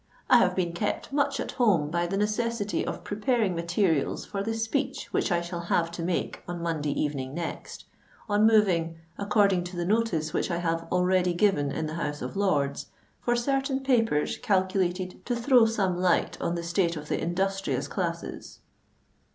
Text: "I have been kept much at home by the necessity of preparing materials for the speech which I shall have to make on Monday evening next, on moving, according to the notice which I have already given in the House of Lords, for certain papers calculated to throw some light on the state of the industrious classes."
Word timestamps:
"I 0.31 0.37
have 0.37 0.55
been 0.55 0.73
kept 0.73 1.13
much 1.13 1.39
at 1.39 1.51
home 1.51 1.91
by 1.91 2.07
the 2.07 2.17
necessity 2.17 2.83
of 2.83 3.03
preparing 3.03 3.53
materials 3.53 4.25
for 4.25 4.41
the 4.41 4.55
speech 4.55 5.05
which 5.13 5.31
I 5.31 5.41
shall 5.41 5.59
have 5.69 5.91
to 5.91 6.01
make 6.01 6.41
on 6.47 6.59
Monday 6.63 6.99
evening 6.99 7.35
next, 7.35 7.85
on 8.27 8.43
moving, 8.47 8.97
according 9.19 9.63
to 9.65 9.75
the 9.75 9.85
notice 9.85 10.33
which 10.33 10.49
I 10.49 10.57
have 10.57 10.87
already 10.91 11.35
given 11.35 11.71
in 11.71 11.85
the 11.85 11.93
House 12.01 12.23
of 12.23 12.35
Lords, 12.35 12.87
for 13.19 13.35
certain 13.35 13.81
papers 13.81 14.37
calculated 14.37 15.23
to 15.27 15.35
throw 15.35 15.67
some 15.67 15.95
light 15.95 16.35
on 16.41 16.55
the 16.55 16.63
state 16.63 16.97
of 16.97 17.07
the 17.07 17.21
industrious 17.21 17.87
classes." 17.87 18.57